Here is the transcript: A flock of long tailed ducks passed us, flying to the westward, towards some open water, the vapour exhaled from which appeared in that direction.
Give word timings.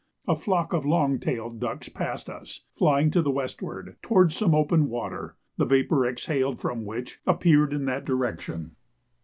A 0.27 0.35
flock 0.35 0.73
of 0.73 0.83
long 0.83 1.19
tailed 1.19 1.59
ducks 1.59 1.87
passed 1.87 2.27
us, 2.27 2.61
flying 2.75 3.11
to 3.11 3.21
the 3.21 3.29
westward, 3.29 3.97
towards 4.01 4.35
some 4.35 4.55
open 4.55 4.89
water, 4.89 5.35
the 5.57 5.65
vapour 5.65 6.07
exhaled 6.07 6.59
from 6.59 6.85
which 6.85 7.19
appeared 7.27 7.71
in 7.71 7.85
that 7.85 8.03
direction. 8.05 8.71